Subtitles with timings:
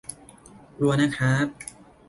[0.77, 1.47] กลัวนะคร้าบ